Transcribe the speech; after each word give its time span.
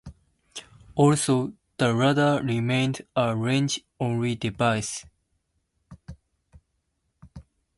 Also, 0.95 1.53
the 1.77 1.93
radar 1.93 2.41
remained 2.41 3.05
a 3.15 3.35
range-only 3.35 4.33
device. 4.33 5.05